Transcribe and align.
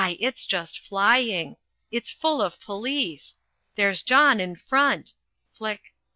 it's 0.19 0.47
just 0.47 0.79
flying 0.79 1.55
it's 1.91 2.09
full 2.09 2.41
of 2.41 2.59
police 2.59 3.35
there's 3.75 4.01
John 4.01 4.39
in 4.39 4.55
front 4.55 5.13
Flick! 5.53 5.93